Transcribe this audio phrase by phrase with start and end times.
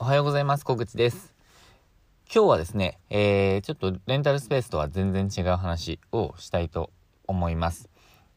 [0.00, 0.64] おはようございます。
[0.64, 1.32] 小口です。
[2.26, 6.90] 今日はですね、えー、ちょっとレンタルスペースとは全然違う話をしたいと
[7.28, 7.88] 思います。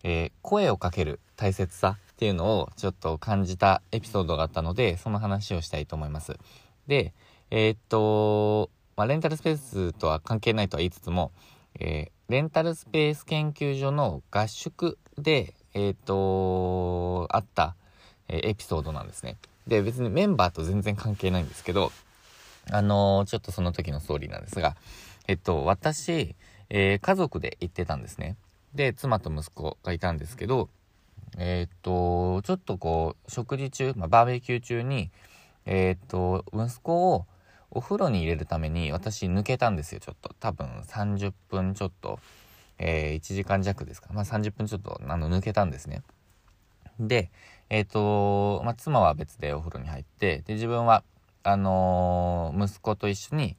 [0.03, 6.37] えー、声をかける大切さっていうのをちょっと感じたエピソードがあったので、その話をしたいと思います。
[6.85, 7.11] で、
[7.49, 11.31] えー、っと、まあ、レンタルスペースとは関係ないとは言いつつも、
[11.79, 17.75] え、レンタルスペース研究所の合宿で、えっと、あった、
[18.27, 19.37] えエピソードなんですね。
[19.67, 21.91] で、別にメンバーと全然関係ないんですけど、
[22.71, 24.75] あのー、ちょっとその時のストーリーなんですが、
[25.27, 26.35] えっと、私、
[26.69, 28.35] えー、家族で行ってたんですね。
[28.73, 30.69] で、妻と息子がいたんですけど、
[31.37, 35.11] えー、っと、ちょっとこう、食事中、まあ、バーベキュー中に、
[35.65, 37.25] えっと、息子を
[37.69, 40.33] お風呂に入れるために私抜けたんですよ、ちょっと。
[40.39, 42.19] 多分30分ちょっと、
[42.79, 44.09] え1時間弱ですか。
[44.13, 46.03] まあ、30分ちょっと、あの、抜けたんですね。
[46.99, 47.29] で、
[47.69, 51.03] えっ、ー、と、まあ、妻は別でお風呂に入って、で、自分は、
[51.43, 53.57] あのー、息子と一緒に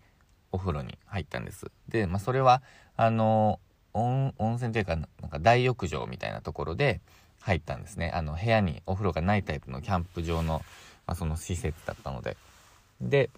[0.52, 1.70] お風呂に入ったんです。
[1.88, 2.62] で、まあ、それは、
[2.96, 3.60] あの、
[3.92, 7.00] 温、温泉というか、なんか大浴場みたいなところで
[7.40, 8.10] 入ったんですね。
[8.14, 10.62] あの、部屋にお風呂がないタイプのキャンプ場の、
[11.06, 12.36] まあ、その施設だったので。
[13.00, 13.30] で、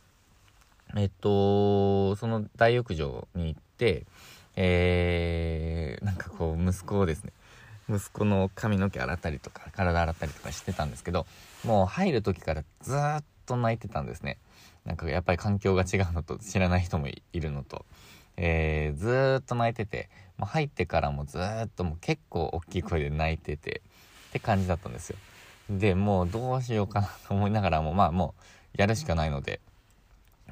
[0.97, 4.06] えっと、その大浴場に行って、
[4.56, 7.32] えー、なんかこう、息子をですね、
[7.91, 11.27] 息子の髪の毛洗ったりとか体洗ったりとかしてたんですけど
[11.64, 14.38] もう入る時からずっと泣いてたんですね。
[14.84, 17.84] なんかやっぱり環境が違うのと知らない人もいるのと、
[18.36, 23.82] えー、ずっと泣いててもう入ってからもずっともう結構大きい声で泣いてて
[24.28, 25.16] って感じだったんですよ。
[25.69, 28.34] でもうどうしようかなと思いながらもまあも
[28.75, 29.60] うやるしかないので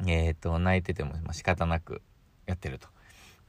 [0.06, 2.02] えっ、ー、と泣いてても仕方なく
[2.46, 2.88] やってると。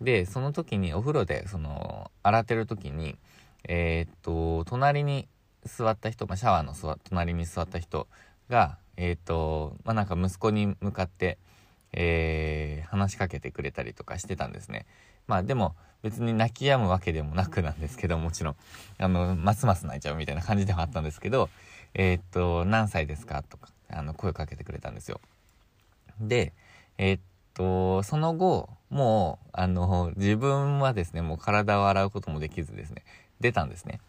[0.02, 3.18] でその時にお風呂でその洗ってる時に
[3.66, 5.28] えー、っと、隣に
[5.66, 8.08] 座った人、まあ、シャワーの隣に座った人
[8.50, 11.38] が、えー、っと、まあ、なんか息子に向かって、
[11.94, 14.86] えー、話しかけてくれたりとかしてたんですね。
[15.28, 18.56] まあでも別に泣き止むわけでもなくなんですけど、もちろん、
[18.98, 21.50] あの、ますます泣いちゃうみたいな感じではあったんですけど、
[21.94, 25.20] えー、っと、何歳ですかとか、あの、声かけてくれたんですよ。
[26.22, 26.54] で、
[26.98, 27.22] えー、っ
[27.54, 33.04] と、その後、もう、あの、自分はですね、もう体を洗うこともできずですね、
[33.40, 34.00] 出たんですね。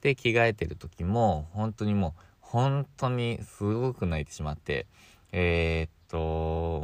[0.00, 4.86] で、着替えてる時も、本当にもう、本当にすごく泣いてしまって、
[5.32, 6.18] えー、っと、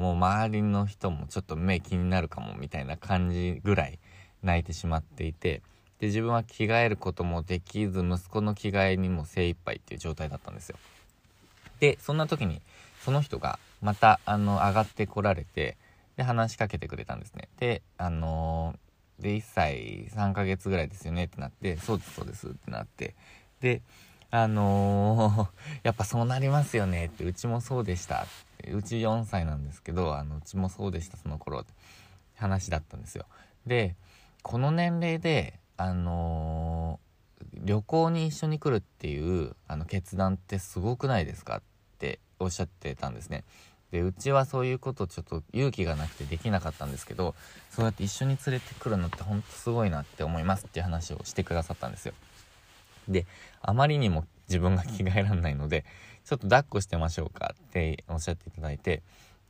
[0.01, 3.99] もう周りの人もちょっと目気になるかもみたいな感じぐらい
[4.43, 5.62] 泣いてしまっていて、
[5.99, 10.77] で、自分は着替えることもできず、息子の着替えにも精一杯っていう状態だったんですよ。
[11.81, 12.61] で、そんな時に、
[13.03, 15.77] その人がまた、あの、上がってこられて、
[16.17, 17.49] で、話しかけてくれたんですね。
[17.59, 18.27] で、あの
[19.26, 23.16] で、1歳3ヶ月ぐらいですよねってなって、そうです、そうですってなって、
[23.60, 23.82] で、
[24.31, 25.48] あのー、
[25.82, 28.25] やっぱそうなりますよねって、うちもそうでした。
[28.72, 31.72] うち4歳なんですけど、あの、うちもそうでした、その頃って
[32.36, 33.26] 話だったんですよ。
[33.66, 33.97] で、
[34.42, 41.56] この年齢で、あのー、旅行に一緒に来るっていう、あの、決断ってすごくないですか？
[41.56, 41.62] っ
[41.98, 43.42] ておっしゃってたんですね。
[43.92, 47.34] でうちはそういうことちょっと勇気がなくてできなかったんですけど
[47.70, 52.14] そうやって一緒に連れてくるのってほんとすごいなって思いますっていう話をしてくださったんですよ。
[53.08, 53.26] で
[53.62, 55.84] あまりにも自分が着替えらんないので
[56.24, 59.02] ちょっと抱っこしてましょうかっておっしゃっていただいて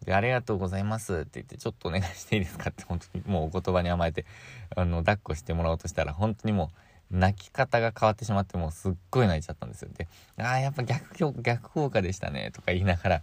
[0.04, 4.26] で、ありがとうございますって言って、ちょっとお願いしていいですかって、本当にもうお言葉に甘えて、
[4.74, 6.78] あの、抱っこしてもらおうとしたら、本当にもう、
[7.11, 9.91] 泣き方が変わってしまってもうすっごい泣いちゃったんですよ。
[9.97, 10.09] で、
[10.39, 13.22] ああ、やっぱ逆、逆効果でしたね、とか言いながら、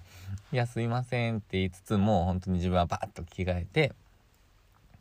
[0.51, 3.93] いや、すいませんって言いつつも、本当に自分はバーッと着替えて、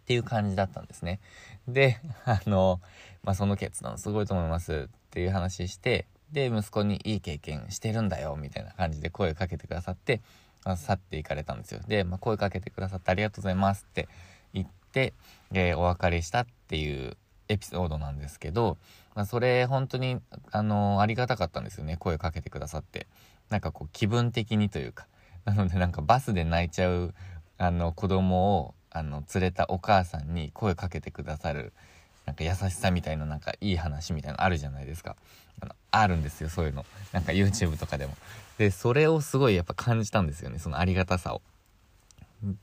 [0.02, 1.20] っていう感じだったんですね。
[1.68, 2.80] で、 あの、
[3.22, 10.20] まあ、その決断すごいと思いますっていう話して、で、息子にいい経験してるんだよ、みたいな感じで声をかけてくださって、
[10.64, 11.80] まあ、去っていかれたんですよ。
[11.86, 14.08] で、まあ、声かけてくださってありがとうございますって
[14.52, 15.12] 言って、
[15.52, 17.16] えー、お別れしたっていう
[17.52, 18.76] エピソードなんですけど、
[19.14, 20.20] まあ、それ本当に、
[20.50, 21.96] あのー、ありがたかったんですよね。
[21.98, 23.06] 声かけてくださって。
[23.50, 25.06] なんかこう気分的にというか。
[25.44, 27.14] なのでなんかバスで泣いちゃう、
[27.58, 31.72] あの、子供を、あの、連れたお母さんに声かけてくださる、
[32.26, 35.16] なんか優しさみたいななんかいい話みたいなのあるじゃないですか。
[35.60, 36.86] あの、あるんですよ、そういうの。
[37.12, 38.16] なんか YouTube とかでも。
[38.58, 41.42] で、それをすごいやっぱ感じたんですよね、そのありがたさを。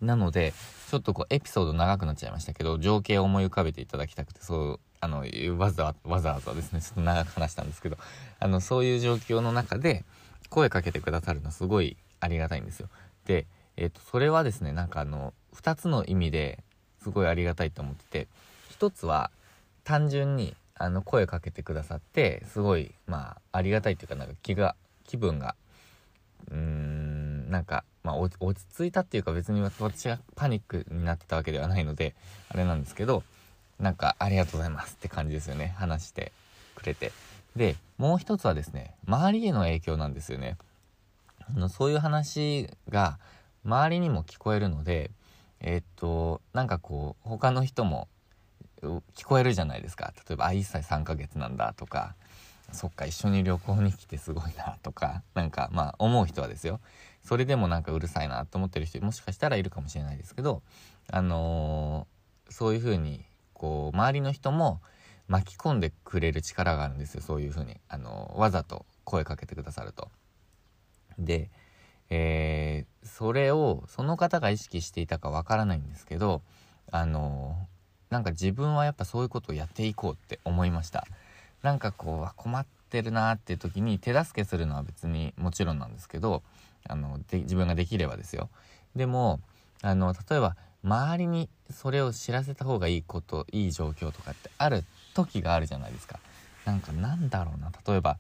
[0.02, 0.54] なので、
[0.90, 5.24] ちょっとこうエピソード長くなっちゃいましたけど、情景を思い浮かべていただきたくて、そう、あの、
[5.58, 7.98] わざわざわざですね、ちょっと長く話したんですけど、
[8.40, 10.04] あの、そういう状況の中で、
[10.50, 12.90] 声かけてくださるのはすごいありがたいんですよ。
[13.26, 13.46] で、
[13.78, 16.60] えっ、ー、と、それはですね、なんかあの、2つの意味で
[17.02, 18.28] すごいありがたいと思ってて、
[18.80, 19.32] 1つは
[19.84, 25.56] 単純に、あの、声かけてくださって、すごい、まあ、ありがたいというか、なんか気が、気分が、
[26.50, 32.16] うーん、なんか、まあ、落ち着いたっていうか別に私がパニックになってたわけではないので
[32.50, 33.24] あれなんですけど
[33.80, 35.74] なんかありがとうございますって感じですよね。
[35.78, 36.32] 話して
[36.76, 37.12] くれて。
[37.56, 40.58] でもう一つはですね周りへの影響なんですよね。
[41.70, 43.18] そういう話が
[43.66, 45.12] 周りにも聞こえるので
[45.62, 48.08] えー、っとなんかこう他の人も
[49.16, 50.14] 聞こえるじゃないですか。
[50.30, 52.16] 例えば「あ1歳3ヶ月なんだ」とか
[52.72, 56.80] 「そっか一緒に旅行に来てすごいな」とかなんかまあ思う人はですよ。
[57.24, 60.62] それでもなんかうるさいなと思ってる人もしかしたらいるかもしれないですけど
[61.12, 63.24] あのー、そういう風に
[63.54, 64.82] こう周りの人も
[65.28, 67.22] 巻き込んでくれる力があるんですよ。
[67.22, 67.78] そういう風に。
[67.88, 70.10] あのー、わざと声かけてくださると。
[71.20, 71.50] で、
[72.10, 76.42] えー、それをその方が意識していたかわからないんですけど
[76.92, 77.56] あの
[78.10, 81.06] なんか自分はやっぱそういうことをやっていこうって思いました。
[81.62, 86.42] なんかこう困ってるなっていう時に手助けするのは別にもちろんなんですけど
[86.88, 88.50] あので自分ができればですよ。
[88.96, 89.40] でも
[89.82, 94.84] あの例えば周りにそれを知らせた方がいいこといい状況とかってある
[95.14, 96.20] 時があるじゃないですか。
[96.66, 97.72] なんかなんだろうな。
[97.88, 98.18] 例えば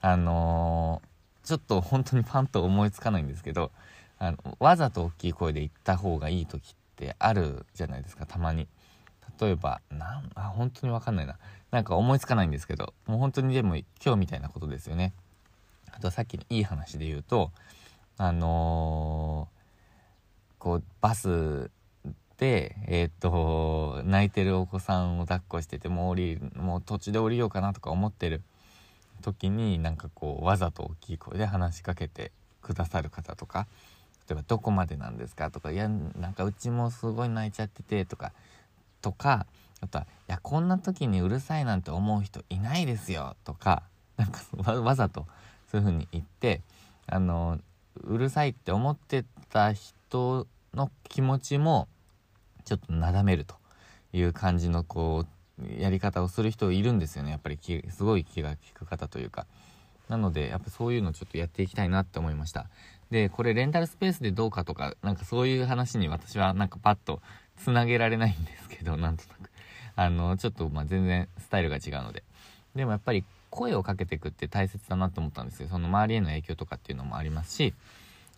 [0.00, 3.70] あのー、ちょっと本当にパンと思いつかないんですけど
[4.18, 8.68] あのわざと大きい声で言った方がいい時ってあるじゃないですかたまに。
[9.40, 11.36] 例えばなんあ本当に分かんないな。
[11.70, 15.12] なんか思いつかないんですけどもう本当にでも今日みたいなことですよね。
[15.92, 17.50] あとさっきのいい話で言うと
[18.22, 21.70] あのー、こうバス
[22.36, 28.42] でえー、っと 泣いてるお子さんを抱っこしててもう降りもう途中で降りようかなとか思ってる
[29.22, 32.30] 時になんかこうわざと大きい声で話しかけて
[32.60, 33.66] くださる方とか
[34.28, 38.32] 例えば「どこまでなんですか?」とか「いやなんかうちもすごい泣いちゃってて」とか
[39.00, 39.46] とか
[39.80, 43.82] あとは「いやこんな時にうるさいなんて思う人いないですよ」とか
[44.18, 44.42] なんか
[44.74, 45.26] わざと
[45.70, 46.60] そういう風に言って
[47.06, 47.58] あの
[47.96, 51.88] うるさいって思ってた人の気持ちも
[52.64, 53.56] ちょっとなだめると
[54.12, 55.24] いう感じのこ
[55.58, 57.30] うやり方をする人いるんですよね。
[57.30, 57.58] やっぱり
[57.90, 59.46] すごい気が利く方というか。
[60.08, 62.66] なのでやっぱそういうのちょっとやっていきたいなって思いました。
[63.10, 67.20] でこれレンタルスペースでどうかとかなんかそういう話に私はなんかパッと
[67.56, 69.50] つなげられないんですけどなんとなく。
[69.96, 72.24] あのちょっとまあ全然スタイルが違うので。
[72.74, 75.68] でもやっぱり声をかけていくって大切だなと思ったんですよ。
[75.68, 77.74] その周りへの影響とかっていうのもありますし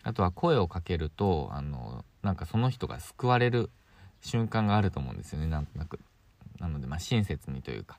[0.02, 3.70] あとは声をかけるとあのなんかその人が救われる
[4.22, 5.46] 瞬間があると思うんですよね。
[5.46, 6.00] なんとなく。
[6.58, 7.98] なのでまあ親切にというか。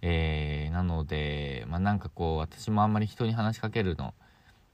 [0.00, 4.14] えー、なのでまあなんかこう私もあんまり人に話しかけるの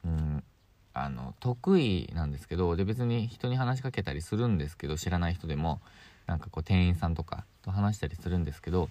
[0.05, 0.45] うん
[0.93, 5.81] あの得意なんですけどで別に人に話しかけたりするんですけど知らない人でも
[6.27, 8.89] なんかこう店員さんとかと話したりするんですけど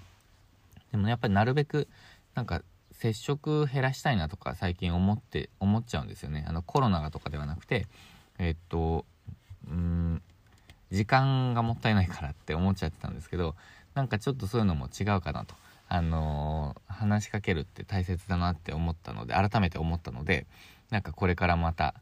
[0.93, 1.89] でもやっぱりなるべく
[2.35, 2.61] なんか
[2.91, 6.45] 接触減らしたいなとか最近思って思っちゃうんですよね。
[6.47, 7.87] あのコロナがとかではなくて
[8.37, 9.05] えっと
[9.67, 10.21] うん
[10.91, 13.55] 時間がもったいないからって思っちゃってたんですけど
[13.95, 15.55] なんかちょっとそういうのも違うかなと。
[15.89, 20.47] あのー、話しかけるって大切だなって思ったので改めて思ったので
[20.89, 21.93] なんかこれからまた、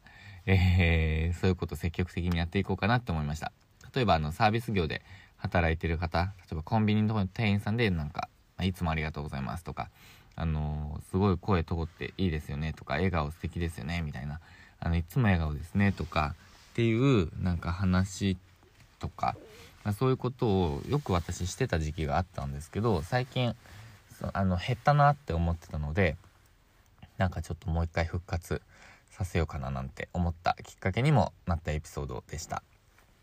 [0.46, 3.52] えー、そういうこと積極的にやっていこうかなって思いました。
[3.94, 5.02] 例えばあのサービス業で
[5.36, 8.28] 働いてる方例えばコンビニのところの店員さんでなんか
[8.64, 9.88] いつもありがとうございますとか
[10.34, 14.40] あのすごい声通っていいですよねとか笑顔素敵ですよねみたいな
[14.80, 16.34] あのいつも笑顔ですねとか
[16.72, 18.36] っていうなんか話
[18.98, 19.36] とか、
[19.84, 23.54] まあ、そういうことをよく私してた時期があったんですけど最近
[24.32, 26.16] あの減ったなって思ってたので
[27.18, 28.62] なんかちょっともう一回復活
[29.10, 32.62] させようかななんて思ったきっかけにもなったエピソードでした。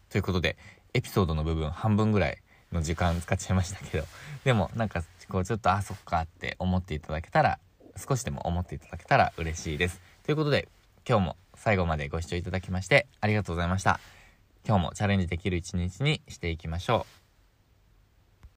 [0.10, 0.58] ということで
[0.93, 2.38] エピソードの部分半分ぐらい
[2.71, 4.05] の時間使っちゃいましたけど
[4.43, 7.59] でもなんかこうちょっとあそっかって思っていただけたら
[7.95, 10.01] 少しでも思っていただけたら嬉しいです。
[10.23, 10.67] ということで
[11.07, 13.99] 今日も最後までご視聴いただきましてありがとうございました。
[14.67, 17.18] 今日もチャレンジできる一日にしていきましょう。